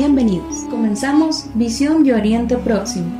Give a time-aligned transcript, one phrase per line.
[0.00, 0.64] Bienvenidos.
[0.70, 3.10] Comenzamos Visión de Oriente Próximo.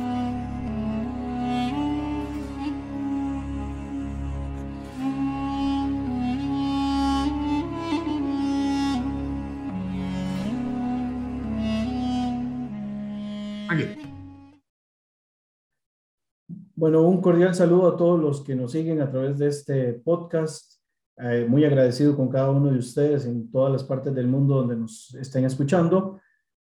[16.75, 20.79] Bueno, un cordial saludo a todos los que nos siguen a través de este podcast
[21.17, 24.77] eh, muy agradecido con cada uno de ustedes en todas las partes del mundo donde
[24.77, 26.21] nos estén escuchando.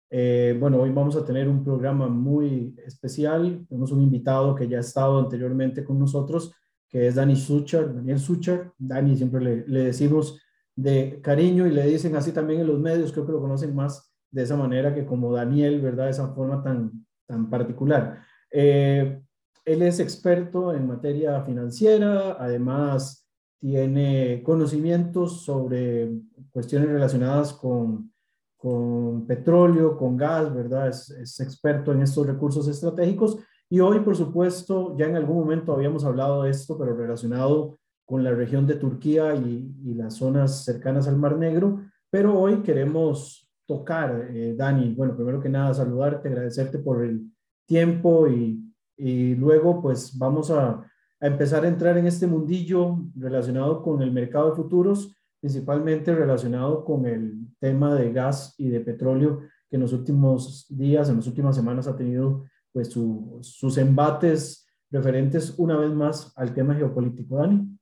[0.08, 3.66] Eh, bueno, hoy vamos a tener un programa muy especial.
[3.68, 6.52] Tenemos un invitado que ya ha estado anteriormente con nosotros,
[6.88, 8.72] que es Dani Suchar, Daniel Suchar.
[8.78, 10.40] Dani siempre le, decimos
[10.74, 14.12] de cariño y le dicen así también en los medios, creo que lo conocen más
[14.30, 16.04] de esa manera que como Daniel, ¿verdad?
[16.04, 18.20] De esa forma tan, tan particular.
[18.50, 19.20] Eh,
[19.64, 23.26] él es experto en materia financiera, además
[23.58, 26.12] tiene conocimientos sobre
[26.52, 28.12] cuestiones relacionadas con,
[28.56, 30.88] con petróleo, con gas, ¿verdad?
[30.88, 33.38] Es, experto en estos recursos estratégicos.
[33.68, 38.22] Y hoy, por supuesto, ya en algún momento habíamos hablado de esto, pero relacionado con
[38.22, 41.80] la región de Turquía y, las zonas cercanas al Mar Negro.
[42.10, 47.32] Pero hoy queremos tocar, eh, Dani, bueno, primero que nada, saludarte, agradecerte por el
[47.66, 48.62] tiempo y,
[48.96, 50.86] y luego, pues, vamos a
[51.20, 55.15] empezar a entrar en este mundillo relacionado con el mercado de futuros,
[55.46, 61.08] principalmente relacionado con el tema de gas y de petróleo, que en los últimos días,
[61.08, 66.74] en las últimas semanas ha tenido pues sus embates referentes una vez más al tema
[66.74, 67.36] geopolítico.
[67.36, 67.78] Dani.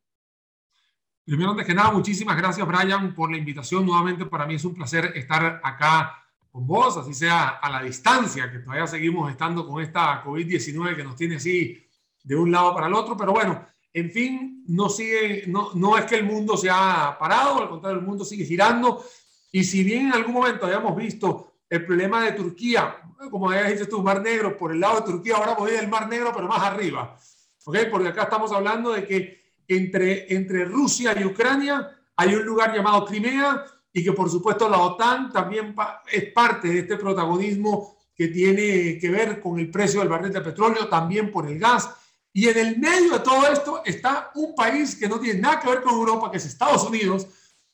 [1.25, 3.87] Primero, antes que nada, muchísimas gracias, Brian, por la invitación.
[3.87, 6.19] Nuevamente, para mí es un placer estar acá
[6.53, 11.05] con vos, así sea a la distancia, que todavía seguimos estando con esta COVID-19 que
[11.05, 11.83] nos tiene así
[12.23, 16.05] de un lado para el otro, pero bueno, en fin, no, sigue, no, no es
[16.05, 19.05] que el mundo se ha parado, al contrario, el mundo sigue girando.
[19.53, 22.97] Y si bien en algún momento habíamos visto el problema de Turquía,
[23.31, 26.09] como habías dicho tú, Mar Negro, por el lado de Turquía, ahora voy del Mar
[26.09, 27.17] Negro, pero más arriba.
[27.65, 27.79] ¿Ok?
[27.89, 33.05] Porque acá estamos hablando de que entre, entre Rusia y Ucrania hay un lugar llamado
[33.07, 35.75] Crimea y que por supuesto la OTAN también
[36.11, 40.41] es parte de este protagonismo que tiene que ver con el precio del barril de
[40.41, 41.91] petróleo, también por el gas
[42.37, 45.69] y en el medio de todo esto está un país que no tiene nada que
[45.69, 47.29] ver con Europa, que es Estados Unidos,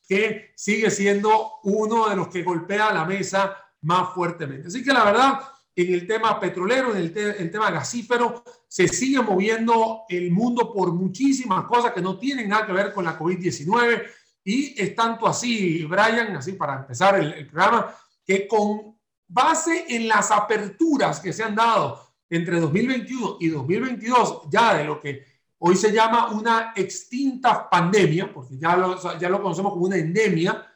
[0.07, 4.69] que sigue siendo uno de los que golpea la mesa más fuertemente.
[4.69, 5.41] Así que la verdad,
[5.75, 11.65] en el tema petrolero, en el, tema gasífero, se sigue moviendo el mundo por muchísimas
[11.65, 14.03] cosas que no tienen nada que ver con la COVID-19.
[14.45, 17.97] Y es tanto así, Brian, así para empezar el, el programa,
[18.27, 18.95] que con
[19.27, 25.01] base en las aperturas que se han dado entre 2021 y 2022 ya de lo
[25.01, 25.25] que
[25.59, 30.67] hoy se llama una extinta pandemia, porque ya lo, ya lo conocemos como una endemia,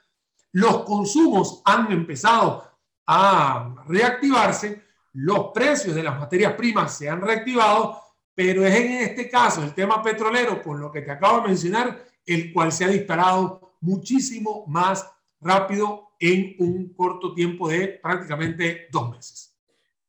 [0.53, 2.71] los consumos han empezado
[3.07, 4.83] a reactivarse,
[5.15, 7.99] los precios de las materias primas se han reactivado,
[8.35, 12.05] pero es en este caso el tema petrolero, por lo que te acabo de mencionar,
[12.27, 15.09] el cual se ha disparado muchísimo más
[15.41, 19.57] rápido en un corto tiempo de prácticamente dos meses.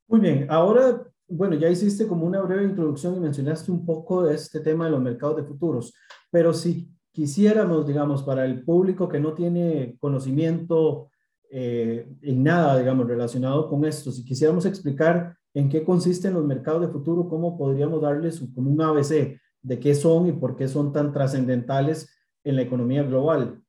[0.08, 4.36] Muy bien, ahora bueno, ya hiciste como una breve introducción y mencionaste un poco de
[4.36, 5.94] este tema de los mercados de futuros,
[6.30, 11.10] pero si quisiéramos, digamos, para el público que no tiene conocimiento
[11.50, 16.82] eh, en nada, digamos, relacionado con esto, si quisiéramos explicar en qué consisten los mercados
[16.82, 20.92] de futuro, ¿cómo podríamos darles como un ABC de qué son y por qué son
[20.92, 22.14] tan trascendentales
[22.44, 23.64] en la economía global?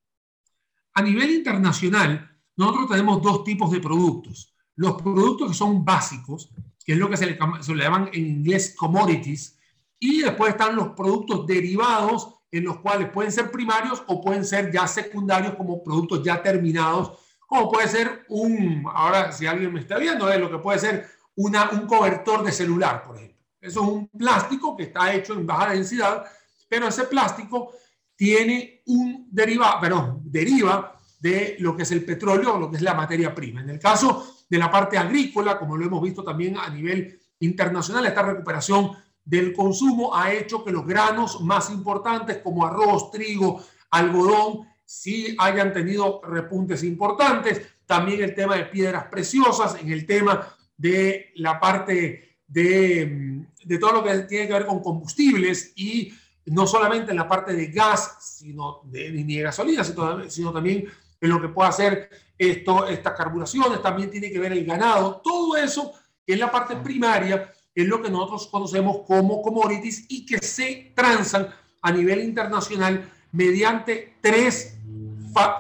[0.94, 4.54] A nivel internacional, nosotros tenemos dos tipos de productos.
[4.74, 6.50] Los productos que son básicos,
[6.86, 7.36] que es lo que se le,
[7.82, 9.58] llaman en inglés commodities,
[9.98, 14.70] y después están los productos derivados, en los cuales pueden ser primarios o pueden ser
[14.70, 19.98] ya secundarios como productos ya terminados, como puede ser un, ahora si alguien me está
[19.98, 23.36] viendo, es lo que puede ser una, un cobertor de celular, por ejemplo.
[23.60, 26.24] Eso es un plástico que está hecho en baja densidad,
[26.68, 27.72] pero ese plástico
[28.14, 32.82] tiene un derivado, pero deriva de lo que es el petróleo o lo que es
[32.82, 33.60] la materia prima.
[33.60, 38.06] En el caso de la parte agrícola, como lo hemos visto también a nivel internacional,
[38.06, 38.92] esta recuperación
[39.24, 45.72] del consumo ha hecho que los granos más importantes como arroz, trigo, algodón, sí hayan
[45.72, 47.62] tenido repuntes importantes.
[47.86, 50.46] También el tema de piedras preciosas, en el tema
[50.76, 56.12] de la parte de, de todo lo que tiene que ver con combustibles y
[56.46, 60.86] no solamente en la parte de gas, sino de, ni de gasolina, sino, sino también
[61.20, 65.56] en lo que pueda hacer esto, estas carburaciones, también tiene que ver el ganado, todo
[65.56, 65.92] eso
[66.24, 70.92] que es la parte primaria, es lo que nosotros conocemos como commodities y que se
[70.94, 71.48] transan
[71.82, 74.76] a nivel internacional mediante tres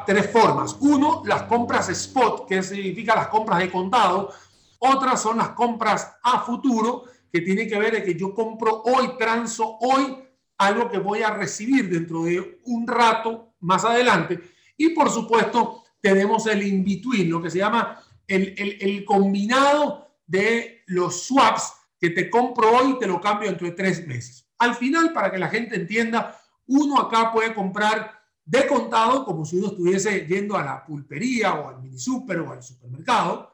[0.06, 0.76] tres formas.
[0.80, 4.32] Uno, las compras spot, que significa las compras de contado.
[4.78, 9.16] Otras son las compras a futuro, que tiene que ver de que yo compro hoy,
[9.18, 10.16] transo hoy
[10.58, 14.40] algo que voy a recibir dentro de un rato más adelante.
[14.76, 21.24] Y por supuesto, tenemos el in-between, lo que se llama el, el, combinado de los
[21.24, 24.48] swaps que te compro hoy y te lo cambio dentro de tres meses.
[24.58, 28.12] Al final, para que la gente entienda, uno acá puede comprar
[28.44, 32.52] de contado, como si uno estuviese yendo a la pulpería o al mini super o
[32.52, 33.52] al supermercado,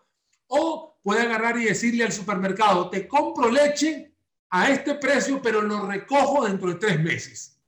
[0.49, 4.15] o puede agarrar y decirle al supermercado, te compro leche
[4.51, 7.59] a este precio, pero lo recojo dentro de tres meses.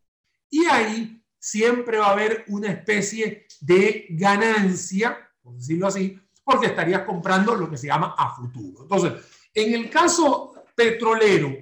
[0.50, 7.02] Y ahí siempre va a haber una especie de ganancia, por decirlo así, porque estarías
[7.02, 8.84] comprando lo que se llama a futuro.
[8.84, 9.12] Entonces,
[9.52, 11.54] en el caso petrolero,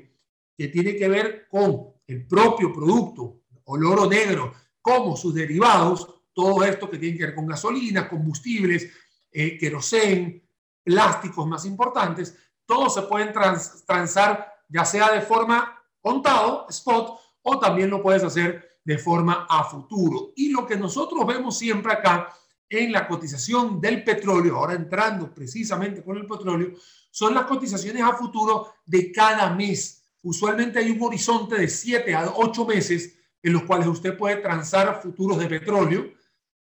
[0.57, 6.63] que tiene que ver con el propio producto, el oro negro, como sus derivados, todo
[6.63, 8.89] esto que tiene que ver con gasolina, combustibles,
[9.33, 10.47] eh, querosén,
[10.85, 17.91] plásticos más importantes, todos se pueden transar ya sea de forma contado, spot, o también
[17.91, 20.33] lo puedes hacer de forma a futuro.
[20.37, 22.33] Y lo que nosotros vemos siempre acá
[22.69, 26.73] en la cotización del petróleo, ahora entrando precisamente con el petróleo,
[27.11, 30.03] son las cotizaciones a futuro de cada mes.
[30.23, 35.01] Usualmente hay un horizonte de 7 a 8 meses en los cuales usted puede transar
[35.03, 36.13] futuros de petróleo,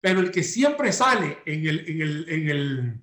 [0.00, 3.02] pero el que siempre sale en, el, en, el, en, el,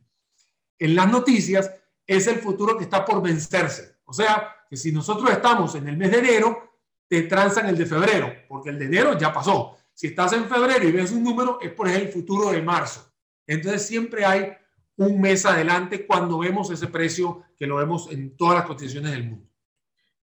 [0.78, 1.72] en las noticias
[2.06, 3.96] es el futuro que está por vencerse.
[4.06, 6.71] O sea, que si nosotros estamos en el mes de enero,
[7.12, 9.76] te transan el de febrero, porque el de enero ya pasó.
[9.94, 13.02] Si estás en febrero y ves un número, es por el futuro de marzo.
[13.46, 14.54] Entonces siempre hay
[14.96, 19.30] un mes adelante cuando vemos ese precio que lo vemos en todas las cotizaciones del
[19.30, 19.46] mundo.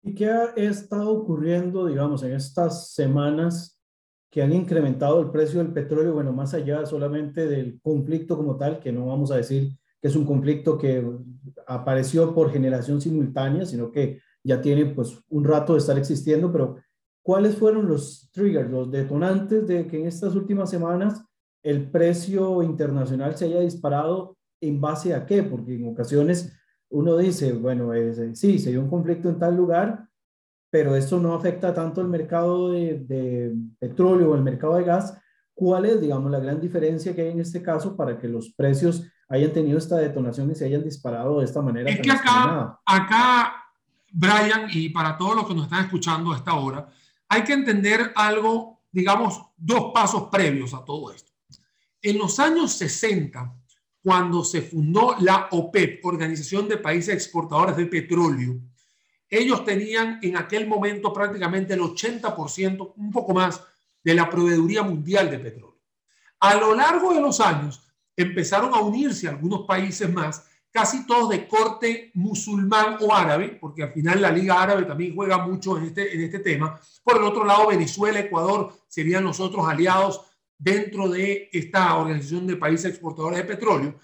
[0.02, 3.80] ¿Y qué ha estado ocurriendo, digamos, en estas semanas
[4.28, 6.14] que han incrementado el precio del petróleo?
[6.14, 9.70] Bueno, más allá solamente del conflicto como tal, que no vamos a decir
[10.00, 11.08] que es un conflicto que
[11.64, 16.76] apareció por generación simultánea, sino que ya tiene pues un rato de estar existiendo, pero
[17.22, 21.24] ¿cuáles fueron los triggers, los detonantes de que en estas últimas semanas
[21.62, 25.42] el precio internacional se haya disparado en base a qué?
[25.42, 26.52] Porque en ocasiones
[26.90, 30.06] uno dice, bueno, eh, sí, se dio un conflicto en tal lugar,
[30.70, 35.18] pero esto no afecta tanto el mercado de, petróleo o el mercado de gas.
[35.54, 39.06] ¿Cuál es, digamos, la gran diferencia que hay en este caso para que los precios
[39.28, 41.90] hayan tenido esta detonación y se hayan disparado de esta manera?
[41.90, 43.61] Es que acá, acá,
[44.12, 46.88] Brian, y para todos los que nos están escuchando a esta hora,
[47.28, 51.32] hay que entender algo, digamos, dos pasos previos a todo esto.
[52.02, 53.56] En los años 60,
[54.02, 58.60] cuando se fundó la OPEP, Organización de Países Exportadores de Petróleo,
[59.30, 63.62] ellos tenían en aquel momento prácticamente el 80%, un poco más,
[64.04, 65.80] de la proveeduría mundial de petróleo.
[66.40, 67.82] A lo largo de los años
[68.14, 73.92] empezaron a unirse algunos países más, casi todos de corte musulmán o árabe, porque al
[73.92, 76.80] final la Liga Árabe también juega mucho en este, en este tema.
[77.04, 80.22] Por el otro lado, Venezuela, Ecuador serían los otros aliados
[80.58, 83.98] dentro de esta organización de países exportadores de petróleo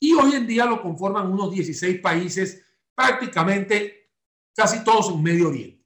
[0.00, 4.10] y hoy en día lo conforman unos 16 países, prácticamente
[4.54, 5.84] casi todos en Medio Oriente.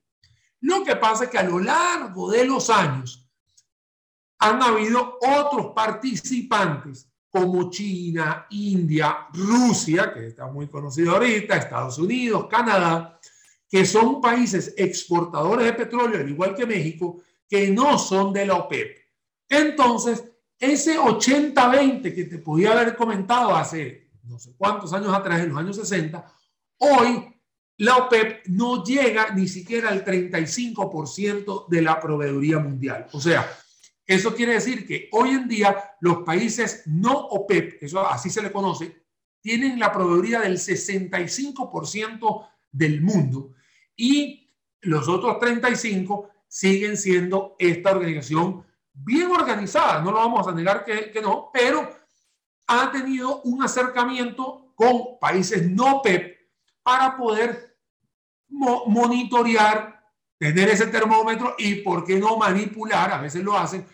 [0.60, 3.28] Lo que pasa es que a lo largo de los años
[4.38, 12.46] han habido otros participantes como China, India, Rusia, que está muy conocido ahorita, Estados Unidos,
[12.50, 13.20] Canadá,
[13.68, 18.54] que son países exportadores de petróleo, al igual que México, que no son de la
[18.54, 18.96] OPEP.
[19.48, 20.24] Entonces,
[20.58, 25.58] ese 80-20 que te podía haber comentado hace no sé cuántos años atrás, en los
[25.58, 26.24] años 60,
[26.78, 27.34] hoy
[27.78, 33.06] la OPEP no llega ni siquiera al 35% de la proveeduría mundial.
[33.12, 33.48] O sea,
[34.08, 38.50] eso quiere decir que hoy en día los países no OPEP, eso así se le
[38.50, 39.04] conoce,
[39.42, 43.52] tienen la proveeduría del 65% del mundo
[43.94, 44.50] y
[44.80, 51.12] los otros 35 siguen siendo esta organización bien organizada, no lo vamos a negar que,
[51.20, 51.94] no, pero
[52.66, 56.34] ha tenido un acercamiento con países no PEP
[56.82, 57.76] para poder
[58.48, 60.02] monitorear,
[60.38, 63.12] tener ese termómetro y, ¿por qué no manipular?
[63.12, 63.86] A veces lo hacen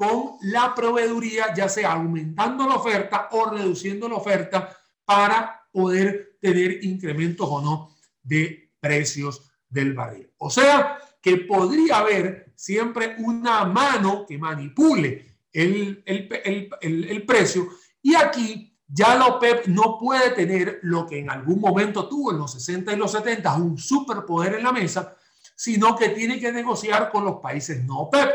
[0.00, 6.82] con la proveeduría, ya sea aumentando la oferta o reduciendo la oferta para poder tener
[6.82, 10.32] incrementos o no de precios del barril.
[10.38, 17.68] O sea, que podría haber siempre una mano que manipule el, el, el, el, precio.
[18.00, 22.38] Y aquí ya la OPEP no puede tener lo que en algún momento tuvo en
[22.38, 25.14] los 60 y los 70, un superpoder en la mesa,
[25.54, 28.30] sino que tiene que negociar con los países no OPEP.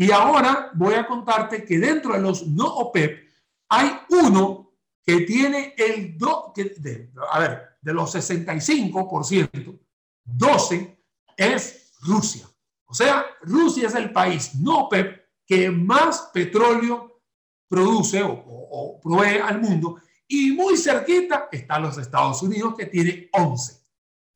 [0.00, 3.28] Y ahora voy a contarte que dentro de los no OPEP
[3.68, 4.70] hay uno
[5.04, 9.80] que tiene el do, que de, a ver, de los 65%,
[10.24, 11.02] 12
[11.36, 12.46] es Rusia.
[12.86, 17.20] O sea, Rusia es el país no OPEP que más petróleo
[17.68, 19.96] produce o, o, provee al mundo
[20.28, 23.84] y muy cerquita están los Estados Unidos que tiene 11.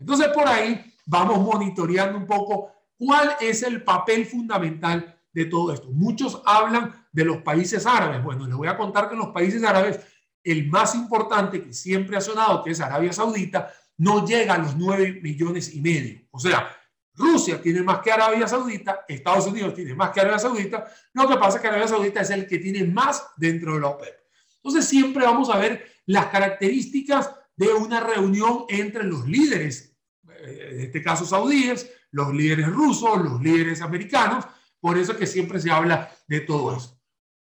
[0.00, 5.88] Entonces por ahí vamos monitoreando un poco cuál es el papel fundamental de todo esto.
[5.90, 8.22] Muchos hablan de los países árabes.
[8.22, 10.00] Bueno, les voy a contar que en los países árabes,
[10.44, 14.76] el más importante que siempre ha sonado, que es Arabia Saudita, no llega a los
[14.76, 16.20] 9 millones y medio.
[16.30, 16.68] O sea,
[17.14, 20.90] Rusia tiene más que Arabia Saudita, Estados Unidos tiene más que Arabia Saudita.
[21.12, 23.88] Lo que pasa es que Arabia Saudita es el que tiene más dentro de la
[23.88, 24.14] OPEP.
[24.56, 29.96] Entonces siempre vamos a ver las características de una reunión entre los líderes,
[30.28, 34.46] eh, en este caso saudíes, los líderes rusos, los líderes americanos,
[34.82, 37.00] por eso es que siempre se habla de todo eso.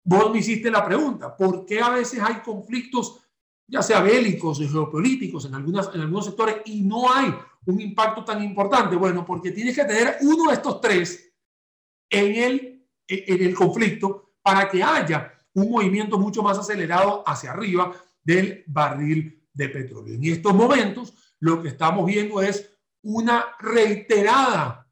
[0.02, 3.20] Vos me hiciste la pregunta, ¿por qué a veces hay conflictos,
[3.66, 7.34] ya sea bélicos o geopolíticos en, algunas, en algunos sectores y no hay
[7.66, 8.96] un impacto tan importante?
[8.96, 11.30] Bueno, porque tienes que tener uno de estos tres
[12.08, 17.92] en el, en el conflicto para que haya un movimiento mucho más acelerado hacia arriba
[18.24, 20.14] del barril de petróleo.
[20.14, 24.87] En estos momentos, lo que estamos viendo es una reiterada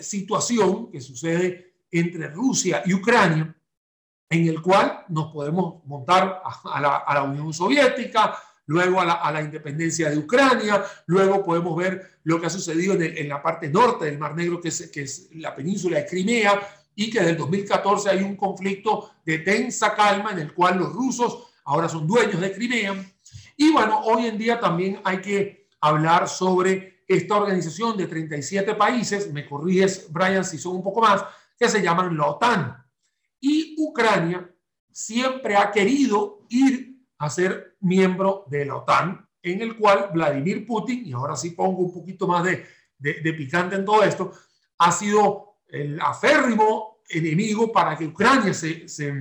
[0.00, 3.54] situación que sucede entre Rusia y Ucrania,
[4.28, 9.12] en el cual nos podemos montar a, la, a la, Unión Soviética, luego a la,
[9.14, 13.28] a la, independencia de Ucrania, luego podemos ver lo que ha sucedido en, el, en
[13.28, 16.60] la parte norte del Mar Negro, que es, que es la península de Crimea,
[16.94, 20.92] y que desde el 2014 hay un conflicto de tensa calma en el cual los
[20.92, 22.94] rusos ahora son dueños de Crimea.
[23.56, 29.32] Y bueno, hoy en día también hay que hablar sobre esta organización de 37 países,
[29.32, 31.24] me corriges, Brian, si son un poco más,
[31.58, 32.76] que se llaman la OTAN.
[33.40, 34.48] Y Ucrania
[34.92, 41.04] siempre ha querido ir a ser miembro de la OTAN, en el cual Vladimir Putin,
[41.04, 42.64] y ahora sí pongo un poquito más de,
[42.96, 44.32] de, picante en todo esto,
[44.78, 49.12] ha sido el aférrimo enemigo para que Ucrania se, se,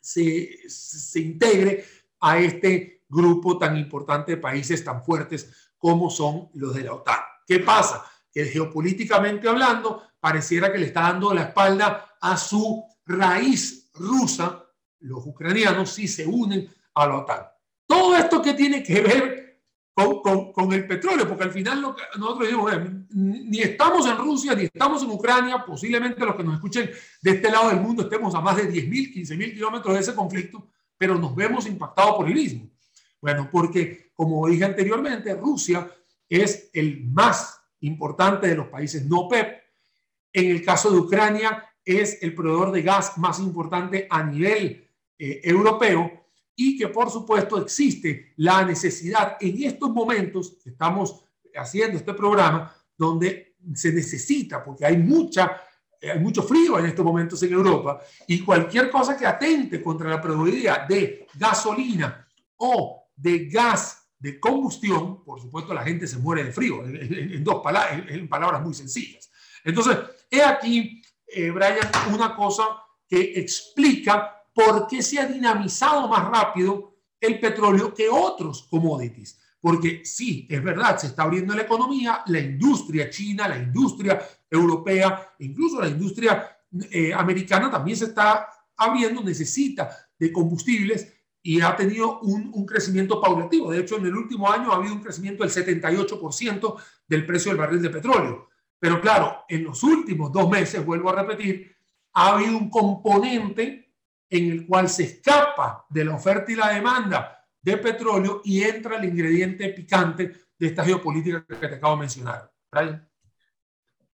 [0.00, 1.84] se, se integre
[2.20, 7.18] a este grupo tan importante de países tan fuertes como son los de la OTAN.
[7.44, 8.04] ¿Qué pasa?
[8.32, 14.64] Que geopolíticamente hablando, pareciera que le está dando la espalda a su raíz rusa.
[15.00, 17.46] Los ucranianos sí se unen a la OTAN.
[17.84, 19.60] Todo esto que tiene que ver
[19.92, 22.72] con, con, con, el petróleo, porque al final lo que nosotros decimos,
[23.10, 27.50] ni estamos en Rusia, ni estamos en Ucrania, posiblemente los que nos escuchen de este
[27.50, 31.34] lado del mundo estemos a más de 10.000, 15.000 kilómetros de ese conflicto, pero nos
[31.34, 32.70] vemos impactados por el mismo.
[33.20, 35.90] Bueno, porque como dije anteriormente, Rusia
[36.28, 39.60] es el más importante de los países no PEP.
[40.32, 44.88] En el caso de Ucrania, es el proveedor de gas más importante a nivel
[45.18, 52.14] eh, europeo y que por supuesto existe la necesidad en estos momentos estamos haciendo este
[52.14, 55.60] programa donde se necesita, porque hay mucha
[56.02, 60.20] hay mucho frío en estos momentos en Europa y cualquier cosa que atente contra la
[60.20, 62.26] probabilidad de gasolina
[62.56, 67.60] o de gas de combustión, por supuesto la gente se muere de frío, en, dos
[67.60, 69.28] palabras, en, palabras muy sencillas.
[69.64, 69.98] Entonces,
[70.30, 72.62] he aquí, eh, Brian, una cosa
[73.08, 79.40] que explica por qué se ha dinamizado más rápido el petróleo que otros commodities.
[79.60, 85.34] Porque sí, es verdad, se está abriendo la economía, la industria china, la industria europea,
[85.40, 86.58] incluso la industria
[86.92, 91.12] eh, americana también se está abriendo, necesita de combustibles
[91.42, 93.70] y ha tenido un, un, crecimiento paulatino.
[93.70, 96.76] De hecho, en el último año ha habido un crecimiento del 78%
[97.08, 98.48] del precio del barril de petróleo.
[98.78, 101.74] Pero claro, en los últimos dos meses, vuelvo a repetir,
[102.14, 103.92] ha habido un componente
[104.28, 108.96] en el cual se escapa de la oferta y la demanda de petróleo y entra
[108.96, 112.50] el ingrediente picante de esta geopolítica que te acabo de mencionar.
[112.70, 113.08] Brian.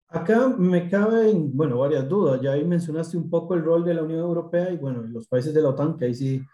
[0.07, 2.39] Acá me caben, bueno, varias dudas.
[2.41, 5.53] Ya ahí mencionaste un poco el rol de la Unión Europea y, bueno, los países
[5.53, 6.45] de la OTAN, que ahí sí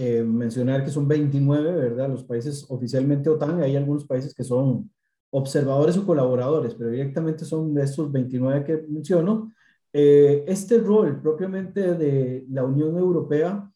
[0.00, 2.08] eh, mencionar que son 29, ¿verdad?
[2.08, 4.88] Los países oficialmente OTAN, hay algunos países que son
[5.30, 9.52] observadores o colaboradores, pero directamente son de estos 29 que menciono.
[9.92, 13.68] Eh, este rol propiamente de la Unión Europea,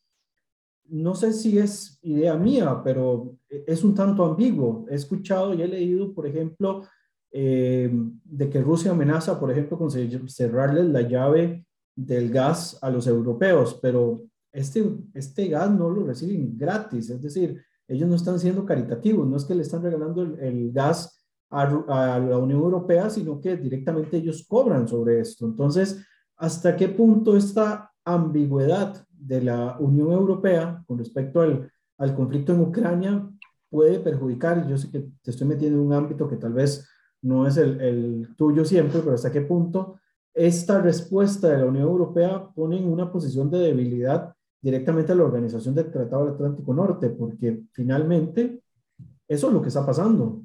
[0.90, 4.86] no sé si es idea mía, pero es un tanto ambiguo.
[4.88, 6.84] He escuchado y he leído, por ejemplo,
[7.32, 7.90] eh,
[8.22, 13.80] de que Rusia amenaza, por ejemplo, con cerrarles la llave del gas a los europeos,
[13.82, 19.26] pero este, este gas no lo reciben gratis, es decir, ellos no están siendo caritativos,
[19.26, 23.56] no es que le están regalando el, gas a, a, la Unión Europea, sino que
[23.56, 25.46] directamente ellos cobran sobre esto.
[25.46, 26.04] Entonces,
[26.36, 32.60] ¿hasta qué punto esta ambigüedad de la Unión Europea con respecto al, al conflicto en
[32.60, 33.28] Ucrania
[33.68, 34.66] puede perjudicar?
[34.68, 36.88] Yo sé que te estoy metiendo en un ámbito que tal vez
[37.20, 39.96] no es el, el tuyo siempre, pero ¿hasta qué punto
[40.34, 45.24] esta respuesta de la Unión Europea pone en una posición de debilidad directamente a la
[45.24, 47.10] Organización del Tratado del Atlántico Norte?
[47.10, 48.62] Porque finalmente
[49.28, 50.42] eso es lo que está pasando.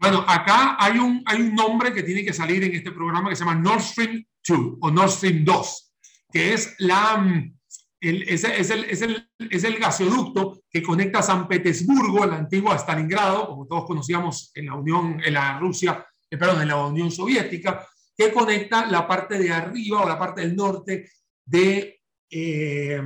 [0.00, 3.36] Bueno, acá hay un, hay un nombre que tiene que salir en este programa que
[3.36, 5.92] se llama Nord Stream 2 o Nord Stream 2,
[6.32, 7.58] que es, la, mm,
[8.00, 12.78] el, es, es, el, es, el, es el gasoducto que conecta San Petersburgo, la antigua
[12.78, 17.10] Stalingrado, como todos conocíamos en la Unión, en la Rusia, eh, perdón, en la Unión
[17.10, 17.86] Soviética,
[18.16, 21.10] que conecta la parte de arriba o la parte del norte
[21.44, 22.00] de,
[22.30, 23.02] eh,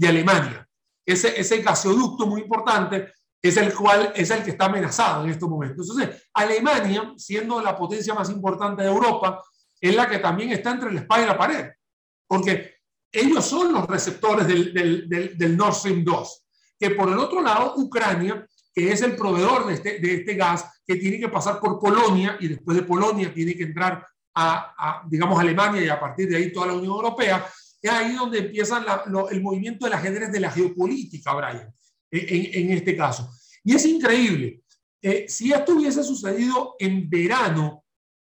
[0.00, 0.66] de Alemania.
[1.04, 5.48] Ese, ese gasoducto muy importante es el cual es el que está amenazado en estos
[5.48, 5.88] momentos.
[5.88, 9.42] Entonces, Alemania, siendo la potencia más importante de Europa,
[9.78, 11.66] es la que también está entre la espada y la pared,
[12.26, 12.76] porque
[13.12, 16.46] ellos son los receptores del, del, del, Nord Stream 2,
[16.78, 20.82] que por el otro lado, Ucrania, que es el proveedor de este, de este gas,
[20.86, 25.38] que tiene que pasar por Polonia y después de Polonia tiene que entrar a digamos,
[25.38, 27.44] Alemania y a partir de ahí toda la Unión Europea,
[27.82, 31.72] es ahí donde empieza la, lo, el movimiento del ajedrez de la geopolítica, Brian
[32.10, 33.30] en, en este caso.
[33.64, 34.62] Y es increíble.
[35.02, 37.84] Eh, si esto hubiese sucedido en verano,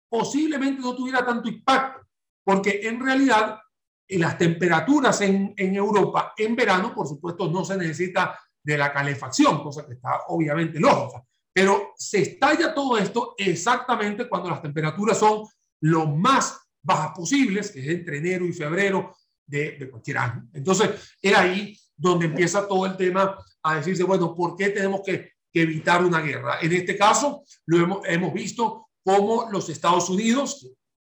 [0.09, 2.07] posiblemente no tuviera tanto impacto,
[2.43, 3.59] porque en realidad
[4.07, 8.93] eh, las temperaturas en, en, Europa en verano, por supuesto, no se necesita de la
[8.93, 15.17] calefacción, cosa que está obviamente lógica, pero se estalla todo esto exactamente cuando las temperaturas
[15.17, 15.43] son
[15.81, 19.15] lo más bajas posibles, que es entre enero y febrero
[19.51, 20.47] de, de cualquier año.
[20.53, 20.89] Entonces,
[21.21, 25.61] era ahí donde empieza todo el tema a decirse, bueno, ¿por qué tenemos que, que
[25.61, 26.59] evitar una guerra?
[26.61, 30.67] En este caso, lo hemos, hemos visto cómo los Estados Unidos,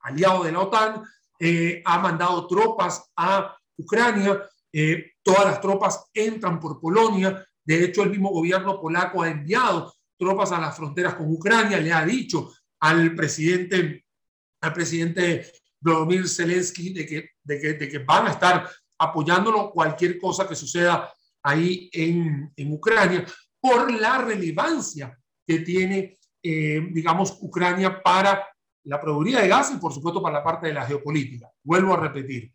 [0.01, 1.03] aliado de la OTAN,
[1.39, 8.03] eh, ha mandado tropas a Ucrania, eh, todas las tropas entran por Polonia, de hecho
[8.03, 12.53] el mismo gobierno polaco ha enviado tropas a las fronteras con Ucrania, le ha dicho
[12.79, 14.05] al presidente,
[14.61, 15.51] al presidente
[15.85, 18.67] Vladimir Zelensky de que, de que, de que van a estar
[18.97, 23.23] apoyándolo cualquier cosa que suceda ahí en, en Ucrania,
[23.59, 28.47] por la relevancia que tiene, eh, digamos, Ucrania para
[28.83, 31.51] la proveeduría de gas y, por supuesto, para la parte de la geopolítica.
[31.63, 32.51] Vuelvo a repetir.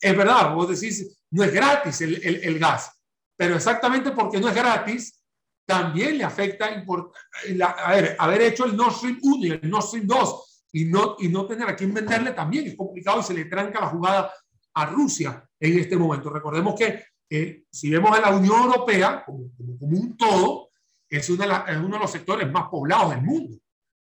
[0.00, 2.90] Es verdad, vos decís, no es gratis el, el, el gas,
[3.36, 5.22] pero exactamente porque no es gratis,
[5.66, 10.06] también le afecta a ver, haber hecho el Nord Stream 1 y el Nord Stream
[10.06, 13.46] 2 y no, y no tener a quién venderle también es complicado y se le
[13.46, 14.30] tranca la jugada
[14.74, 16.28] a Rusia en este momento.
[16.28, 20.68] Recordemos que eh, si vemos a la Unión Europea como, como, como un todo,
[21.08, 23.56] es, una es, uno de los sectores más poblados del mundo.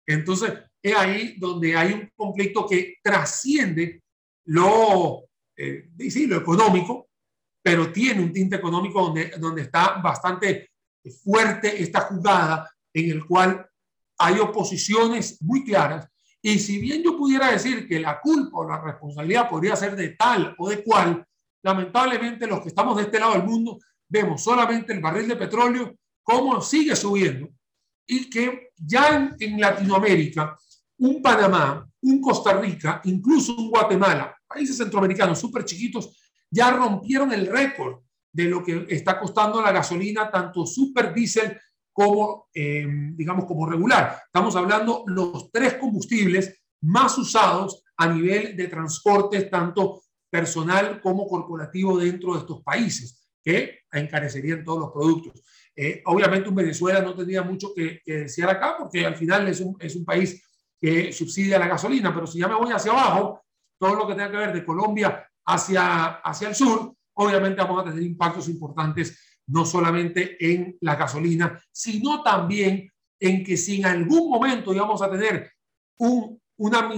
[0.06, 4.04] Entonces, es ahí donde hay un conflicto que trasciende
[4.44, 5.24] lo,
[5.56, 7.09] eh, sí, lo económico,
[7.61, 10.70] pero tiene un tinte económico donde, donde está bastante
[11.24, 13.68] fuerte esta jugada en el cual
[14.18, 16.06] hay oposiciones muy claras
[16.42, 20.11] y si bien yo pudiera decir que la culpa o la responsabilidad podría ser de
[20.11, 21.24] tal o de cual,
[21.62, 25.94] lamentablemente los que estamos de este lado del mundo vemos solamente el barril de petróleo,
[26.22, 27.48] cómo sigue subiendo
[28.07, 30.57] y que ya en, Latinoamérica,
[30.98, 36.16] un Panamá, un Costa Rica, incluso un Guatemala, países centroamericanos súper chiquitos,
[36.50, 38.00] ya rompieron el récord
[38.33, 41.57] de lo que está costando la gasolina, tanto super diésel
[41.92, 44.20] como, eh, digamos, como regular.
[44.24, 51.98] Estamos hablando los tres combustibles más usados a nivel de transporte, tanto personal como corporativo
[51.98, 55.42] dentro de estos países, que encarecerían todos los productos.
[55.74, 59.61] Eh, obviamente un Venezuela no tendría mucho que, que, decir acá porque al final es
[59.61, 60.42] un, es un país
[60.79, 63.42] que subsidia la gasolina, pero si ya me voy hacia abajo,
[63.79, 67.90] todo lo que tenga que ver de Colombia hacia, hacia el sur, obviamente vamos a
[67.90, 74.30] tener impactos importantes no solamente en la gasolina, sino también en que si en algún
[74.30, 75.52] momento íbamos a tener
[75.98, 76.88] un, una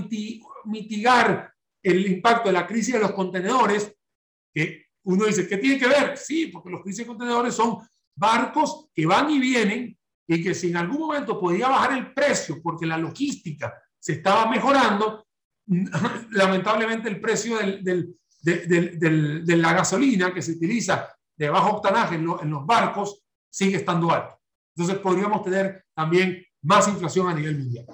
[0.65, 3.93] mitigar el impacto de la crisis de los contenedores,
[4.55, 6.17] que uno dice, ¿qué tiene que ver?
[6.17, 7.79] Sí, porque los crisis de contenedores son
[8.15, 9.97] barcos que van y vienen
[10.29, 14.49] y que si en algún momento podía bajar el precio porque la logística se estaba
[14.49, 15.27] mejorando,
[16.31, 21.09] lamentablemente el precio del, del, del, de la gasolina que se utiliza
[21.43, 24.39] de bajo octanaje en, lo, en los barcos sigue estando alto.
[24.77, 27.87] Entonces podríamos tener también más inflación a nivel mundial.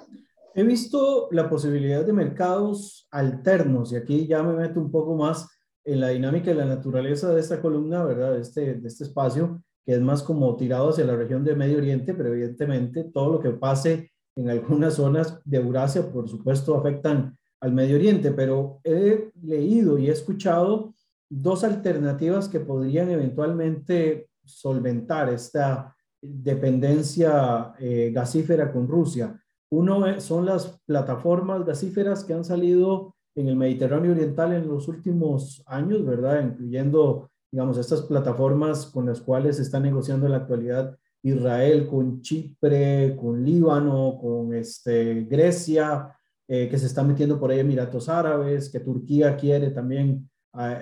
[0.53, 5.47] He visto la posibilidad de mercados alternos y aquí ya me meto un poco más
[5.83, 8.33] en la dinámica y la naturaleza de esta columna, ¿verdad?
[8.33, 11.79] De este, de este espacio, que es más como tirado hacia la región de Medio
[11.79, 17.35] Oriente, pero evidentemente todo lo que pase en algunas zonas de Eurasia, por supuesto, afectan
[17.61, 20.93] al Medio Oriente, pero he leído y he escuchado
[21.29, 29.39] dos alternativas que podrían eventualmente solventar esta dependencia eh, gasífera con Rusia.
[29.71, 35.63] Uno son las plataformas gasíferas que han salido en el Mediterráneo Oriental en los últimos
[35.67, 36.43] años, ¿verdad?
[36.43, 42.21] Incluyendo, digamos, estas plataformas con las cuales se está negociando en la actualidad Israel con
[42.21, 46.15] Chipre, con Líbano, con este, Grecia,
[46.47, 50.29] eh, que se está metiendo por ahí Emiratos Árabes, que Turquía quiere también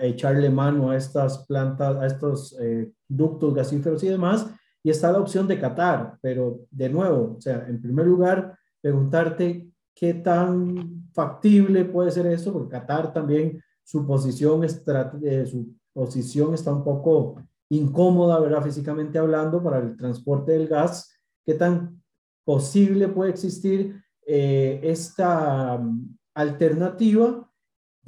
[0.01, 4.47] echarle mano a estas plantas, a estos eh, ductos gasíferos y demás.
[4.84, 9.67] Y está la opción de Qatar, pero de nuevo, o sea, en primer lugar, preguntarte
[9.93, 16.71] qué tan factible puede ser eso, porque Qatar también su posición, eh, su posición está
[16.71, 18.63] un poco incómoda, ¿verdad?
[18.63, 21.13] Físicamente hablando, para el transporte del gas.
[21.45, 22.01] ¿Qué tan
[22.45, 27.49] posible puede existir eh, esta mm, alternativa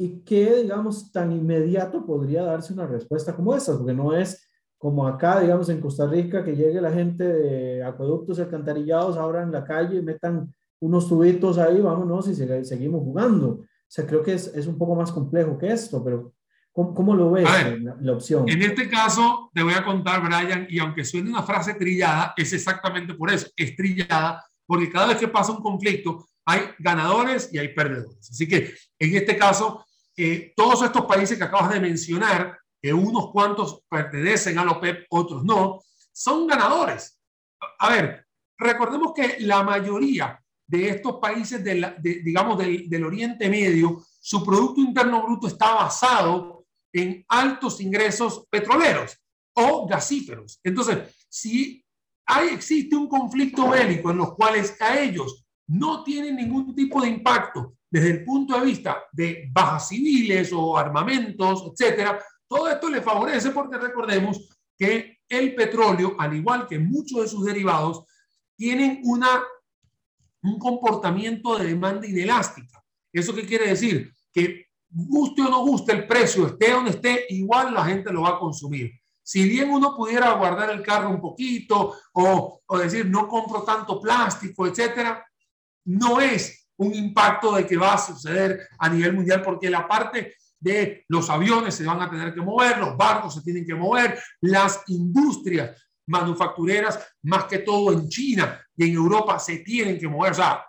[0.02, 3.78] y qué, digamos, tan inmediato podría darse una respuesta como esa?
[3.78, 8.38] Porque no es como acá, digamos, en Costa Rica, que llegue la gente de acueductos
[8.38, 13.48] y alcantarillados ahora en la calle, metan unos tubitos ahí, vámonos y seguimos jugando.
[13.50, 16.32] O sea, creo que es, es, un poco más complejo que esto, pero
[16.72, 17.50] ¿cómo, cómo lo ves
[18.00, 18.48] la, opción?
[18.48, 22.54] En este caso, te voy a contar, Brian, y aunque suene una frase trillada, es
[22.54, 27.58] exactamente por eso, es trillada, porque cada vez que pasa un conflicto, hay ganadores y
[27.58, 28.30] hay perdedores.
[28.32, 29.84] Así que en este caso,
[30.56, 35.44] todos estos países que acabas de mencionar, que unos cuantos pertenecen a la OPEP, otros
[35.44, 37.20] no, son ganadores.
[37.80, 38.26] A ver,
[38.58, 45.24] recordemos que la mayoría de estos países, de digamos, del, Oriente Medio, su Producto Interno
[45.24, 49.18] Bruto está basado en altos ingresos petroleros
[49.54, 50.60] o gasíferos.
[50.64, 51.84] Entonces, si
[52.26, 57.10] hay, existe un conflicto bélico en los cuales a ellos no tienen ningún tipo de
[57.10, 63.02] impacto desde el punto de vista de bajas civiles o armamentos, etcétera, todo esto le
[63.02, 68.06] favorece porque recordemos que el petróleo, al igual que muchos de sus derivados,
[68.56, 69.42] tienen una
[70.42, 72.84] un comportamiento de demanda inelástica.
[73.12, 74.14] ¿Eso qué quiere decir?
[74.32, 78.30] Que guste o no guste el precio, esté donde esté, igual la gente lo va
[78.30, 78.92] a consumir.
[79.22, 84.00] Si bien uno pudiera guardar el carro un poquito o, o decir no compro tanto
[84.00, 85.24] plástico, etcétera,
[85.86, 90.36] no es un impacto de que va a suceder a nivel mundial porque la parte
[90.60, 94.22] de los aviones se van a tener que mover, los barcos se tienen que mover,
[94.42, 95.72] las industrias
[96.08, 100.32] manufactureras, más que todo en China y en Europa, se tienen que mover.
[100.32, 100.66] O sea,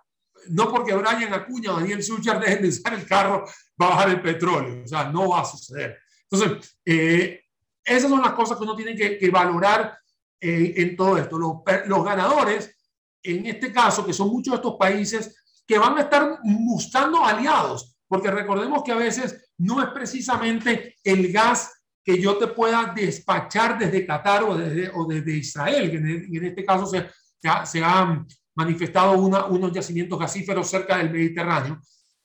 [0.49, 3.44] no porque Brian Acuña o Daniel Suchar dejen de usar el carro,
[3.81, 4.83] va a bajar el petróleo.
[4.85, 5.99] O sea, no va a suceder.
[6.29, 7.44] Entonces, eh,
[7.85, 9.99] esas son las cosas que uno tiene que, valorar
[10.40, 11.38] eh, en todo esto.
[11.38, 12.77] Los, los ganadores,
[13.23, 15.37] en este caso, que son muchos de estos países
[15.70, 21.30] que van a estar buscando aliados, porque recordemos que a veces no es precisamente el
[21.30, 26.44] gas que yo te pueda despachar desde Qatar o desde, o desde Israel, que en,
[26.44, 27.09] este caso se,
[27.66, 31.80] se, han manifestado una, unos yacimientos gasíferos cerca del Mediterráneo,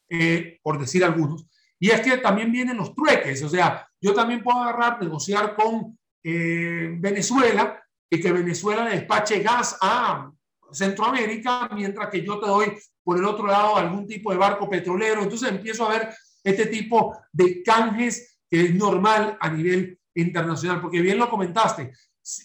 [0.10, 1.46] eh, por decir algunos.
[1.80, 6.00] Y es que también vienen los trueques, o sea, yo también puedo agarrar, negociar con
[6.24, 7.80] eh, Venezuela
[8.10, 10.32] y que Venezuela despache gas a
[10.76, 15.24] Centroamérica, mientras que yo te doy por el otro lado algún tipo de barco petrolero.
[15.24, 16.10] Entonces empiezo a ver
[16.44, 21.92] este tipo de canjes es normal a nivel internacional, porque bien lo comentaste,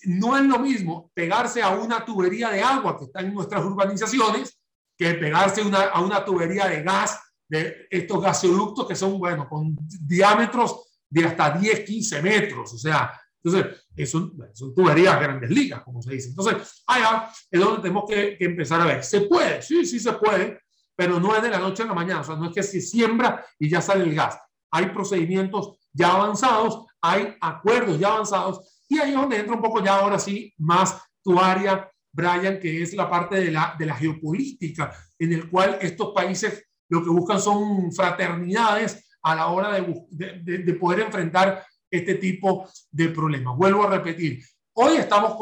[0.04, 4.58] no es lo mismo pegarse a una tubería de agua que está en nuestras urbanizaciones
[4.96, 9.76] que pegarse una, a una tubería de gas, de estos gasoductos que son, bueno, con
[10.00, 13.10] diámetros de hasta 10, 15 metros, o sea,
[13.42, 16.28] entonces, son, son tuberías grandes ligas, como se dice.
[16.28, 19.02] Entonces, allá es donde tenemos que, que, empezar a ver.
[19.02, 19.62] ¿Se puede?
[19.62, 20.60] Sí, sí se puede,
[20.94, 22.20] pero no es de la noche a la mañana.
[22.20, 24.38] O sea, no es que se siembra y ya sale el gas.
[24.70, 29.82] Hay procedimientos ya avanzados, hay acuerdos ya avanzados y ahí es donde entra un poco
[29.82, 33.94] ya ahora sí más tu área, Brian, que es la parte de la, de la
[33.94, 40.06] geopolítica, en el cual estos países lo que buscan son fraternidades a la hora de,
[40.10, 43.56] de, de poder enfrentar este tipo de problemas.
[43.56, 45.36] Vuelvo a repetir, hoy estamos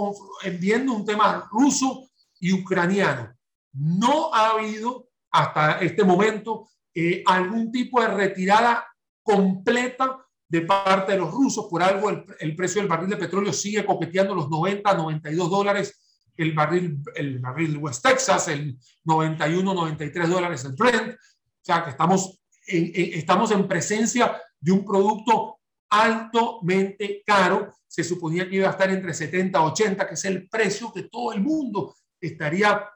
[0.59, 2.09] viendo un tema ruso
[2.41, 3.35] y ucraniano.
[3.73, 8.87] No ha habido hasta este momento eh, algún tipo de retirada
[9.23, 11.67] completa de parte de los rusos.
[11.67, 16.05] Por algo el, precio del barril de petróleo sigue coqueteando los 90, 92 dólares
[16.37, 21.15] el barril, el barril West Texas, el 91, 93 dólares el Brent.
[21.15, 25.58] O sea que estamos en, estamos en presencia de un producto
[25.91, 27.73] altamente caro.
[27.87, 31.05] Se suponía que iba a estar entre 70 y 80, que es el precio que
[31.05, 32.89] todo el mundo estaría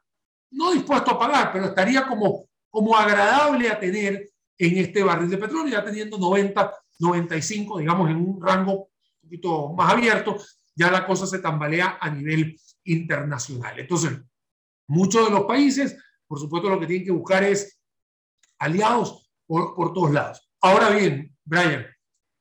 [0.52, 5.38] no dispuesto a pagar, pero estaría como, como agradable a tener en este barril de
[5.38, 10.36] petróleo, ya teniendo 90, 95, digamos, en un rango un poquito más abierto,
[10.74, 13.78] ya la cosa se tambalea a nivel internacional.
[13.78, 14.18] Entonces,
[14.86, 17.80] muchos de los países, por supuesto, lo que tienen que buscar es
[18.58, 20.48] aliados por, por todos lados.
[20.60, 21.86] Ahora bien, Brian,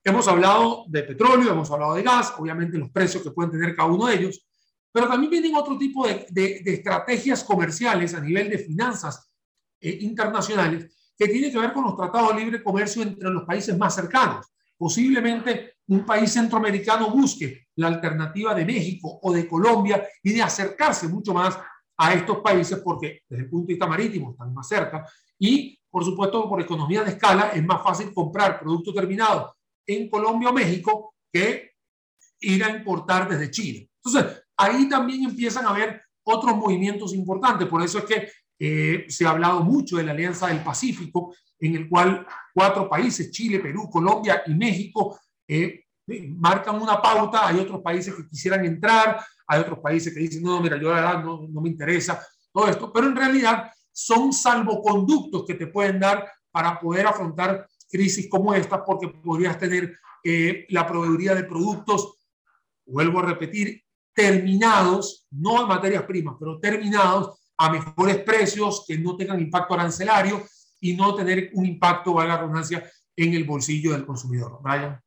[0.03, 3.89] hemos hablado de petróleo, hemos hablado de gas, obviamente los precios que pueden tener cada
[3.89, 4.45] uno de ellos,
[4.91, 9.31] pero también vienen otro tipo de, de, de estrategias comerciales a nivel de finanzas
[9.79, 13.77] eh, internacionales que tienen que ver con los tratados de libre comercio entre los países
[13.77, 14.47] más cercanos.
[14.77, 21.07] Posiblemente un país centroamericano busque la alternativa de México o de Colombia y de acercarse
[21.07, 21.57] mucho más
[21.97, 25.05] a estos países porque desde el punto de vista marítimo están más cerca
[25.37, 29.55] y por supuesto por economía de escala es más fácil comprar producto terminado
[29.93, 31.71] en Colombia o México que
[32.41, 33.89] ir a importar desde Chile.
[34.03, 37.67] Entonces, ahí también empiezan a haber otros movimientos importantes.
[37.67, 41.75] Por eso es que eh, se ha hablado mucho de la Alianza del Pacífico, en
[41.75, 45.85] el cual cuatro países, Chile, Perú, Colombia y México, eh,
[46.37, 47.47] marcan una pauta.
[47.47, 50.95] Hay otros países que quisieran entrar, hay otros países que dicen, no, mira, yo la
[50.95, 55.99] verdad no, no me interesa todo esto, pero en realidad son salvoconductos que te pueden
[55.99, 62.17] dar para poder afrontar crisis como esta, porque podrías tener eh, la proveeduría de productos,
[62.85, 69.15] vuelvo a repetir, terminados, no en materias primas, pero terminados a mejores precios que no
[69.15, 70.43] tengan impacto arancelario
[70.79, 72.83] y no tener un impacto, valga la redundancia,
[73.15, 74.59] en el bolsillo del consumidor.
[74.63, 74.99] Brian.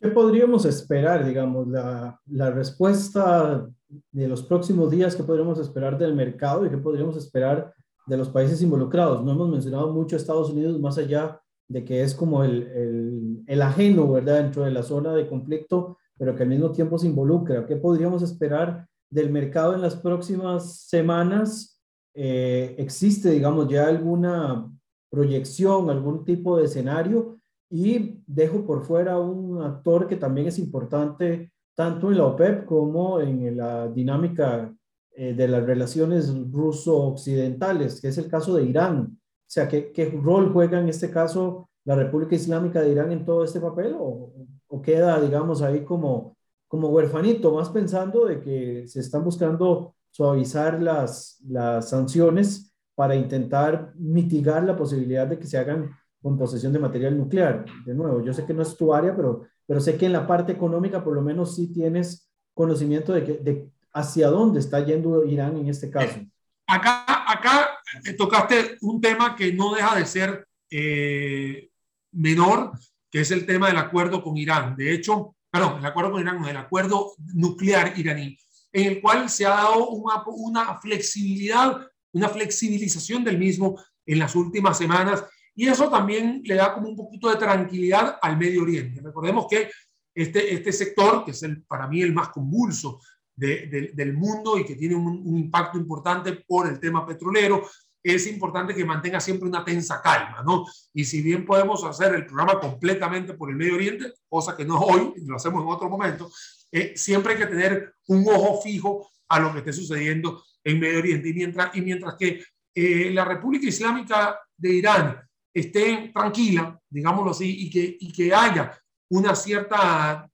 [0.00, 3.66] ¿Qué podríamos esperar, digamos, la, la, respuesta
[4.10, 5.16] de los próximos días?
[5.16, 7.74] ¿Qué podríamos esperar del mercado y qué podríamos esperar
[8.06, 9.24] de los países involucrados?
[9.24, 13.62] No hemos mencionado mucho Estados Unidos, más allá de que es como el, el, el,
[13.62, 17.66] ajeno, ¿verdad?, dentro de la zona de conflicto, pero que al mismo tiempo se involucra.
[17.66, 21.80] ¿Qué podríamos esperar del mercado en las próximas semanas?
[22.14, 24.70] Eh, ¿Existe, digamos, ya alguna
[25.10, 27.38] proyección, algún tipo de escenario?
[27.70, 33.20] Y dejo por fuera un actor que también es importante tanto en la OPEP como
[33.20, 34.72] en la dinámica
[35.16, 39.18] eh, de las relaciones ruso-occidentales, que es el caso de Irán.
[39.46, 43.24] O sea, ¿qué, ¿qué, rol juega en este caso la República Islámica de Irán en
[43.24, 43.94] todo este papel?
[43.98, 44.32] ¿O,
[44.66, 50.82] o queda, digamos, ahí como, como huerfanito, más pensando de que se están buscando suavizar
[50.82, 55.90] las, las sanciones para intentar mitigar la posibilidad de que se hagan
[56.22, 57.64] con posesión de material nuclear?
[57.84, 60.26] De nuevo, yo sé que no es tu área, pero, pero sé que en la
[60.26, 65.24] parte económica por lo menos sí tienes conocimiento de, que, de hacia dónde está yendo
[65.24, 66.18] Irán en este caso.
[66.66, 67.73] Acá, acá
[68.16, 71.68] tocaste un tema que no deja de ser eh,
[72.12, 72.72] menor,
[73.10, 74.76] que es el tema del acuerdo con Irán.
[74.76, 78.36] De hecho, perdón, el acuerdo con Irán, el acuerdo nuclear iraní,
[78.72, 84.34] en el cual se ha dado una, una flexibilidad, una flexibilización del mismo en las
[84.34, 89.00] últimas semanas y eso también le da como un poquito de tranquilidad al Medio Oriente.
[89.00, 89.70] Recordemos que
[90.14, 93.00] este, este sector, que es el, para mí el más convulso
[93.36, 97.68] de, de, del mundo y que tiene un, un, impacto importante por el tema petrolero,
[98.04, 100.66] es importante que mantenga siempre una tensa calma, ¿no?
[100.92, 104.78] Y si bien podemos hacer el programa completamente por el Medio Oriente, cosa que no
[104.78, 106.30] hoy, lo hacemos en otro momento,
[106.70, 110.98] eh, siempre hay que tener un ojo fijo a lo que esté sucediendo en Medio
[110.98, 111.30] Oriente.
[111.30, 115.20] Y mientras, y mientras que eh, la República Islámica de Irán
[115.54, 120.28] esté tranquila, digámoslo así, y que, y que haya una cierta,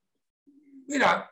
[0.87, 1.31] mira,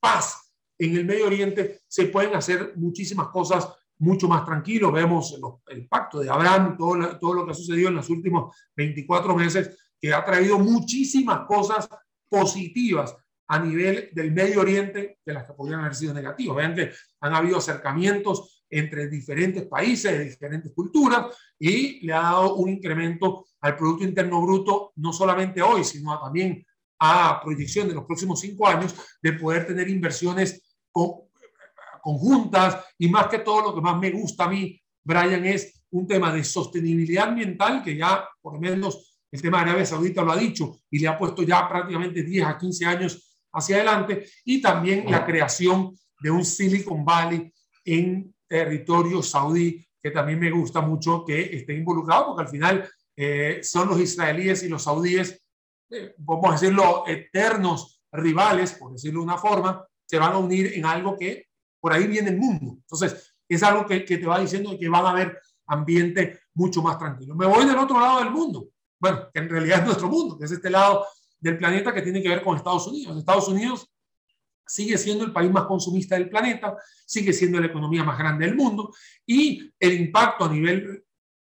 [0.00, 3.68] paz en el Medio Oriente, se pueden hacer muchísimas cosas
[4.04, 4.92] mucho más tranquilo.
[4.92, 5.36] Vemos
[5.68, 9.34] el pacto de Abraham, todo, lo, todo lo que ha sucedido en los últimos 24
[9.34, 11.88] meses, que ha traído muchísimas cosas
[12.28, 13.16] positivas
[13.48, 16.56] a nivel del Medio Oriente de las que podrían haber sido negativas.
[16.56, 21.26] Vean que han habido acercamientos entre diferentes países, de diferentes culturas,
[21.58, 26.64] y le ha dado un incremento al Producto Interno Bruto, no solamente hoy, sino también
[26.98, 31.23] a proyección de los próximos cinco años, de poder tener inversiones con,
[32.04, 36.06] conjuntas y más que todo lo que más me gusta a mí, Brian, es un
[36.06, 40.32] tema de sostenibilidad ambiental que ya por lo menos el tema de Arabia Saudita lo
[40.32, 44.60] ha dicho y le ha puesto ya prácticamente 10 a 15 años hacia adelante y
[44.60, 47.50] también la creación de un Silicon Valley
[47.84, 53.60] en territorio saudí que también me gusta mucho que esté involucrado porque al final eh,
[53.62, 55.42] son los israelíes y los saudíes,
[55.90, 60.72] eh, vamos a decirlo, eternos rivales, por decirlo de una forma, se van a unir
[60.74, 61.46] en algo que
[61.84, 62.78] por ahí viene el mundo.
[62.80, 67.34] Entonces, es algo que, te va diciendo que van a haber ambiente mucho más tranquilo.
[67.34, 68.70] Me voy del otro lado del mundo.
[68.98, 71.04] Bueno, que en realidad es nuestro mundo, que es este lado
[71.38, 73.18] del planeta que tiene que ver con Estados Unidos.
[73.18, 73.86] Estados Unidos
[74.66, 78.56] sigue siendo el país más consumista del planeta, sigue siendo la economía más grande del
[78.56, 78.90] mundo
[79.26, 81.04] y el impacto a nivel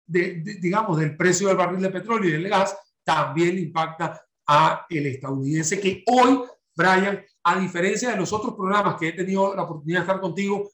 [0.07, 5.79] digamos, del precio del barril de petróleo y del gas, también impacta a el estadounidense
[5.79, 6.41] que hoy,
[6.75, 10.69] Brian, a diferencia de los otros programas que he tenido la oportunidad de estar contigo,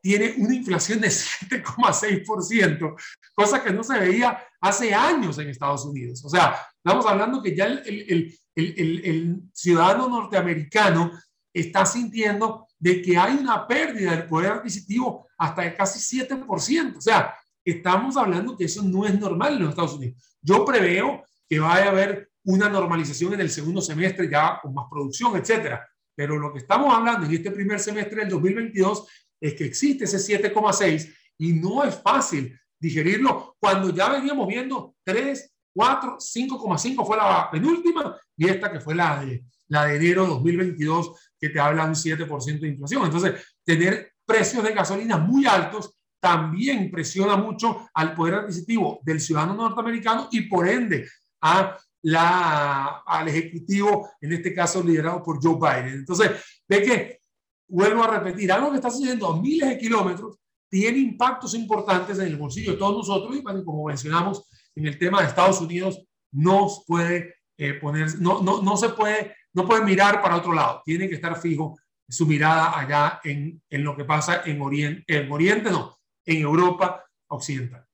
[0.00, 2.94] tiene una inflación de 7,6%,
[3.34, 6.24] cosa que no se veía hace años en Estados Unidos.
[6.24, 11.10] O sea, estamos hablando que ya el, el, el, el, ciudadano norteamericano
[11.52, 16.96] está sintiendo de que hay una pérdida del poder adquisitivo hasta de casi 7%.
[16.96, 17.34] O sea,
[17.64, 20.38] estamos hablando que eso no es normal en los Estados Unidos.
[20.40, 24.86] Yo preveo que vaya a haber una normalización en el segundo semestre ya con más
[24.90, 25.86] producción, etcétera.
[26.14, 29.06] Pero lo que estamos hablando en este primer semestre del 2022
[29.38, 35.54] es que existe ese 7,6 y no es fácil digerirlo cuando ya veníamos viendo 3,
[35.74, 41.34] 4, 5,5 fue la penúltima y esta que fue la de, la de enero 2022
[41.38, 43.04] que te habla un 7% de inflación.
[43.04, 49.54] Entonces, tener precios de gasolina muy altos también presiona mucho al poder adquisitivo del ciudadano
[49.54, 51.06] norteamericano y por ende
[51.42, 55.98] a la, al ejecutivo, en este caso liderado por Joe Biden.
[56.00, 56.30] Entonces,
[56.68, 57.20] ve que
[57.68, 60.38] vuelvo a repetir, algo que está sucediendo a miles de kilómetros
[60.70, 65.20] tiene impactos importantes en el bolsillo de todos nosotros y como mencionamos en el tema
[65.20, 67.80] de Estados Unidos, no puede eh,
[68.20, 71.76] no, no, no se puede, no puede mirar para otro lado, tiene que estar fijo
[72.08, 77.84] su mirada allá en, lo que pasa en Oriente no, en Europa Occidental.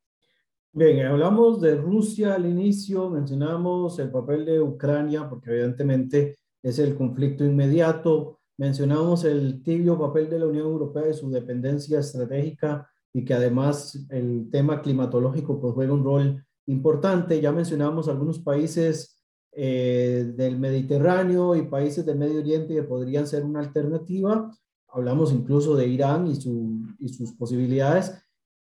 [0.77, 6.97] Bien, hablamos de Rusia al inicio, mencionamos el papel de Ucrania, porque evidentemente es el
[6.97, 13.25] conflicto inmediato, Mencionamos el tibio papel de la Unión Europea y su dependencia estratégica y
[13.25, 17.41] que además el tema climatológico pues juega un rol importante.
[17.41, 23.45] Ya mencionamos algunos países eh, del Mediterráneo y países del Medio Oriente que podrían ser
[23.45, 24.49] una alternativa.
[24.87, 28.24] Hablamos incluso de Irán y, su, y sus posibilidades.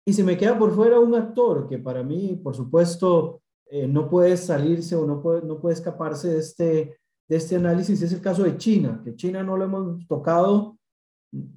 [0.08, 4.10] Y se me queda por fuera un actor que para mí, por supuesto, eh, no
[4.10, 8.22] puede salirse o no puede, no puede escaparse de este de este análisis es el
[8.22, 10.78] caso de China, que China no lo hemos tocado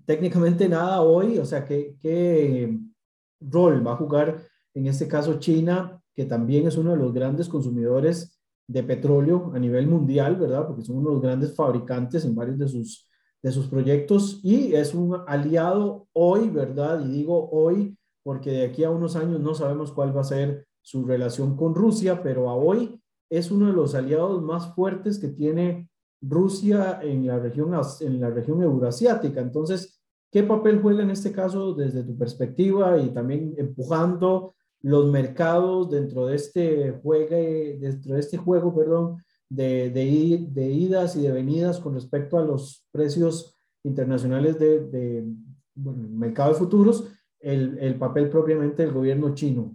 [0.05, 2.77] técnicamente nada hoy, o sea, ¿qué, qué
[3.39, 4.43] rol va a jugar
[4.75, 8.37] en este caso China, que también es uno de los grandes consumidores
[8.67, 10.67] de petróleo a nivel mundial, ¿verdad?
[10.67, 13.09] Porque son uno de los grandes fabricantes en varios de sus,
[13.41, 17.05] de sus proyectos y es un aliado hoy, ¿verdad?
[17.05, 20.67] Y digo hoy porque de aquí a unos años no sabemos cuál va a ser
[20.83, 25.29] su relación con Rusia, pero a hoy es uno de los aliados más fuertes que
[25.29, 25.89] tiene
[26.21, 29.41] Rusia en la región, en la región eurasiática.
[29.41, 35.91] Entonces, ¿qué papel juega en este caso desde tu perspectiva y también empujando los mercados
[35.91, 39.93] dentro de este juego, dentro de este juego, perdón, de,
[40.55, 47.09] idas y de venidas con respecto a los precios internacionales de, de futuros,
[47.41, 49.75] el, el papel propiamente del gobierno chino?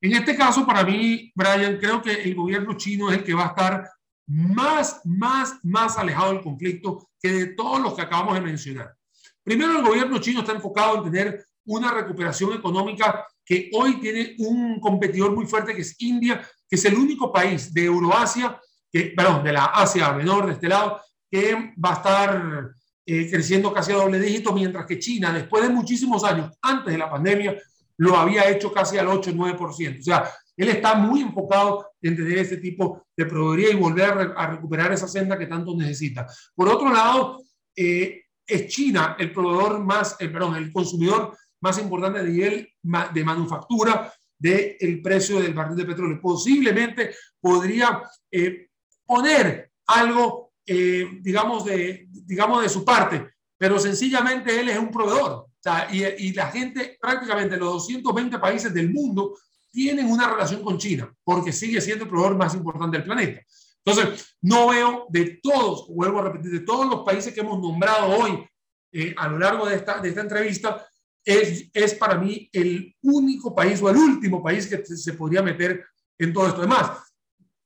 [0.00, 3.44] En este caso, para mí, Brian, creo que el gobierno chino es el que va
[3.44, 3.90] a estar
[4.26, 8.94] más, más, más alejado del conflicto que de todos los que acabamos de mencionar.
[9.42, 14.80] Primero, el gobierno chino está enfocado en tener una recuperación económica que hoy tiene un
[14.80, 18.58] competidor muy fuerte que es India, que es el único país de Euroasia,
[18.90, 22.70] que, perdón, de la Asia menor de este lado, que va a estar
[23.06, 26.98] eh, creciendo casi a doble dígito, mientras que China, después de muchísimos años, antes de
[26.98, 27.56] la pandemia,
[27.98, 29.98] lo había hecho casi al 8 9%.
[29.98, 34.46] O sea, él está muy enfocado en tener ese tipo de proveeduría y volver a,
[34.46, 36.26] recuperar esa senda que tanto necesita.
[36.54, 37.42] Por otro lado,
[37.76, 42.68] eh, es China el proveedor más, eh, perdón, el consumidor más importante a nivel
[43.12, 46.20] de manufactura del precio del barril de petróleo.
[46.20, 48.68] Posiblemente podría eh,
[49.04, 53.28] poner algo, digamos, de, digamos, de su parte,
[53.58, 55.50] pero sencillamente él es un proveedor
[55.92, 59.36] y, la gente, prácticamente los 220 países del mundo,
[59.70, 63.40] tienen una relación con China, porque sigue siendo el proveedor más importante del planeta.
[63.84, 68.08] Entonces, no veo de todos, vuelvo a repetir, de todos los países que hemos nombrado
[68.08, 68.44] hoy
[68.92, 70.86] eh, a lo largo de esta, de esta entrevista,
[71.24, 75.84] es, es para mí el único país o el último país que se podría meter
[76.18, 76.60] en todo esto.
[76.60, 76.90] Además,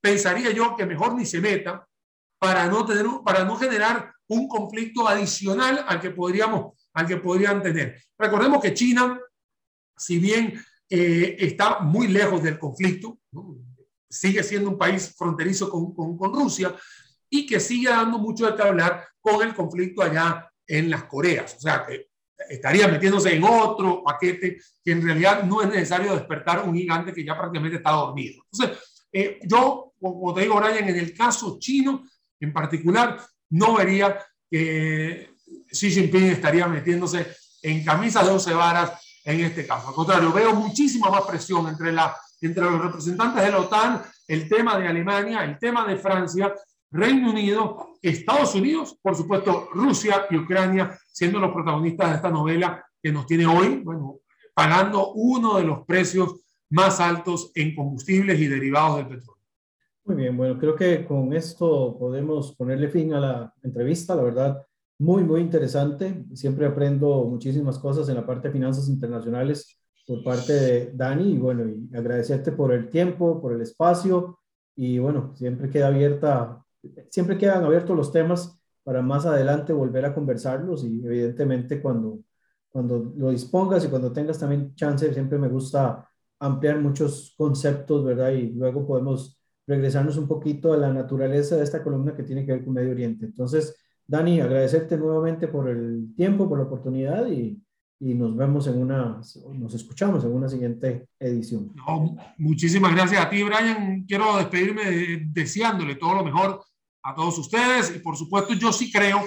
[0.00, 1.86] pensaría yo que mejor ni se meta
[2.44, 7.62] para no, tener, para no generar un conflicto adicional al que podríamos al que podrían
[7.62, 7.98] tener.
[8.18, 9.18] Recordemos que China,
[9.96, 13.18] si bien eh, está muy lejos del conflicto,
[14.08, 16.72] sigue siendo un país fronterizo con, con, Rusia
[17.30, 21.56] y que sigue dando mucho de qué hablar con el conflicto allá en las Coreas.
[21.56, 22.10] O sea, que
[22.48, 27.24] estaría metiéndose en otro paquete que en realidad no es necesario despertar un gigante que
[27.24, 28.44] ya prácticamente está dormido.
[28.52, 32.04] Entonces, eh, yo, como te digo, Brian, en el caso chino
[32.44, 33.20] en particular,
[33.50, 34.18] no vería
[34.50, 35.34] que
[35.70, 37.26] Xi Jinping estaría metiéndose
[37.62, 38.92] en camisas de 11 varas
[39.24, 39.88] en este caso.
[39.88, 44.86] Al contrario, veo muchísima más presión entre los representantes de la OTAN, el tema de
[44.86, 46.54] Alemania, el tema de Francia,
[46.90, 52.84] Reino Unido, Estados Unidos, por supuesto Rusia y Ucrania, siendo los protagonistas de esta novela
[53.02, 54.18] que nos tiene hoy, bueno,
[54.54, 56.36] pagando uno de los precios
[56.70, 59.33] más altos en combustibles y derivados del petróleo.
[60.04, 64.66] Muy bien, bueno, creo que con esto podemos ponerle fin a la entrevista, la verdad,
[64.98, 66.26] muy, muy interesante.
[66.34, 71.38] Siempre aprendo muchísimas cosas en la parte de finanzas internacionales por parte de Dani y
[71.38, 74.40] bueno, y agradecerte por el tiempo, por el espacio
[74.76, 76.62] y bueno, siempre queda abierta,
[77.08, 82.18] siempre quedan abiertos los temas para más adelante volver a conversarlos y evidentemente cuando,
[82.68, 86.06] cuando lo dispongas y cuando tengas también chance, siempre me gusta
[86.38, 88.32] ampliar muchos conceptos, ¿verdad?
[88.32, 92.52] Y luego podemos regresarnos un poquito a la naturaleza de esta columna que tiene que
[92.52, 93.26] ver con Medio Oriente.
[93.26, 93.74] Entonces,
[94.06, 97.62] Dani, agradecerte nuevamente por el tiempo, por la oportunidad y,
[98.00, 99.20] y nos vemos en una,
[99.54, 101.72] nos escuchamos en una siguiente edición.
[102.36, 104.04] muchísimas gracias a ti, Brian.
[104.06, 106.62] Quiero despedirme deseándole todo lo mejor
[107.02, 109.22] a todos ustedes y por supuesto yo sí creo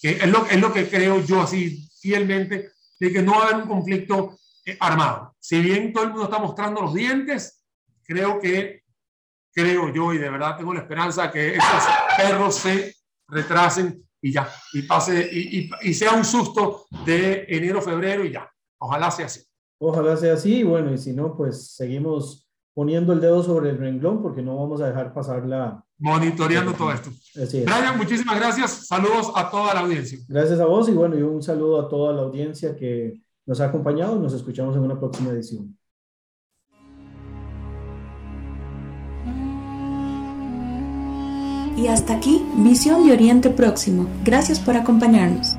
[0.00, 2.70] que es lo, es lo que creo yo así fielmente,
[3.00, 5.34] de que no va a haber un conflicto eh, armado.
[5.38, 7.64] Si bien todo el mundo está mostrando los dientes,
[8.04, 8.82] creo que
[9.56, 11.84] creo yo y de verdad tengo la esperanza que esos
[12.18, 12.94] perros se
[13.26, 18.50] retrasen y ya, y pase, y, y, sea un susto de enero, febrero y ya.
[18.78, 19.40] Ojalá sea así.
[19.78, 23.78] Ojalá sea así, y bueno, y si no, pues seguimos poniendo el dedo sobre el
[23.78, 25.82] renglón porque no vamos a dejar pasar la...
[25.98, 27.08] Monitoreando todo esto.
[27.42, 28.86] Así Brian, muchísimas gracias.
[28.86, 30.18] Saludos a toda la audiencia.
[30.28, 33.66] Gracias a vos y bueno, y un saludo a toda la audiencia que nos ha
[33.66, 34.16] acompañado.
[34.16, 35.74] Nos escuchamos en una próxima edición.
[41.76, 44.06] Y hasta aquí, Visión de Oriente Próximo.
[44.24, 45.56] Gracias por acompañarnos.